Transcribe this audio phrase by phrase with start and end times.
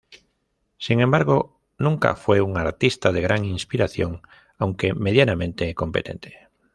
[0.79, 4.23] Sin embargo, nunca fue un artista de gran inspiración,
[4.57, 6.49] aunque medianamente competente.